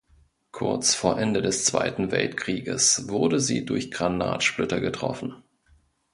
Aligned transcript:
Kurz 0.51 0.95
vor 0.95 1.19
Ende 1.19 1.43
des 1.43 1.63
Zweiten 1.63 2.09
Weltkrieges 2.09 3.07
wurde 3.07 3.39
sie 3.39 3.65
durch 3.65 3.91
Granatsplitter 3.91 4.79
getroffen. 4.81 5.43